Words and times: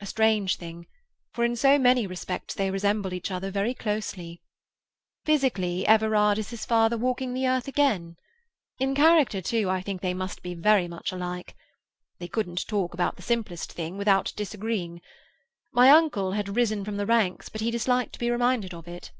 A 0.00 0.06
strange 0.06 0.54
thing, 0.54 0.86
for 1.32 1.42
in 1.42 1.56
so 1.56 1.80
many 1.80 2.06
respects 2.06 2.54
they 2.54 2.70
resembled 2.70 3.12
each 3.12 3.32
other 3.32 3.50
very 3.50 3.74
closely. 3.74 4.40
Physically, 5.24 5.84
Everard 5.84 6.38
is 6.38 6.50
his 6.50 6.64
father 6.64 6.96
walking 6.96 7.34
the 7.34 7.48
earth 7.48 7.66
again. 7.66 8.14
In 8.78 8.94
character, 8.94 9.42
too, 9.42 9.68
I 9.68 9.80
think 9.82 10.00
they 10.00 10.14
must 10.14 10.42
be 10.42 10.54
very 10.54 10.86
much 10.86 11.10
alike. 11.10 11.56
They 12.20 12.28
couldn't 12.28 12.68
talk 12.68 12.94
about 12.94 13.16
the 13.16 13.22
simplest 13.22 13.72
thing 13.72 13.98
without 13.98 14.32
disagreeing. 14.36 15.00
My 15.72 15.90
uncle 15.90 16.30
had 16.34 16.54
risen 16.54 16.84
from 16.84 16.96
the 16.96 17.04
ranks 17.04 17.48
but 17.48 17.60
he 17.60 17.72
disliked 17.72 18.12
to 18.12 18.20
be 18.20 18.30
reminded 18.30 18.74
of 18.74 18.86
it. 18.86 19.10